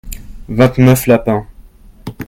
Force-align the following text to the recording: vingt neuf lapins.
vingt 0.59 0.79
neuf 0.79 1.05
lapins. 1.05 1.45